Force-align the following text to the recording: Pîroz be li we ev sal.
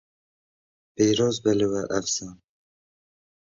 Pîroz 0.93 1.37
be 1.43 1.51
li 1.59 1.67
we 1.71 1.81
ev 1.97 2.05
sal. 2.15 2.35